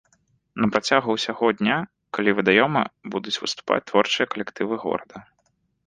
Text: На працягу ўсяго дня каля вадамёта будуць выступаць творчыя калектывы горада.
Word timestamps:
На 0.63 0.69
працягу 0.75 1.09
ўсяго 1.17 1.45
дня 1.59 1.77
каля 2.19 2.31
вадамёта 2.41 3.11
будуць 3.17 3.37
выступаць 3.45 3.83
творчыя 3.93 4.25
калектывы 4.35 4.85
горада. 4.89 5.17